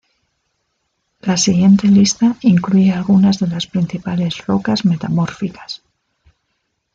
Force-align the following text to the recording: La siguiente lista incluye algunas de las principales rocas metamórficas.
La 1.19 1.37
siguiente 1.37 1.87
lista 1.87 2.35
incluye 2.41 2.91
algunas 2.91 3.37
de 3.37 3.45
las 3.45 3.67
principales 3.67 4.43
rocas 4.47 4.83
metamórficas. 4.83 5.83